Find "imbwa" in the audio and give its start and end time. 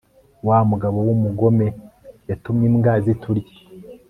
2.69-2.93